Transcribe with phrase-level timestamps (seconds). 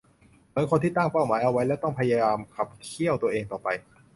[0.49, 3.67] เหมือนคนที่ตั้งเป้าหมายเอาไว้และต้องพยายามขับเคี่ยวตัวเองต่อไป